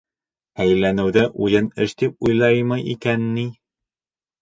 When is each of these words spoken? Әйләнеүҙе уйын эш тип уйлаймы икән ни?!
Әйләнеүҙе 0.65 1.27
уйын 1.45 1.69
эш 1.87 1.95
тип 2.01 2.27
уйлаймы 2.31 2.83
икән 2.97 3.33
ни?! 3.39 3.49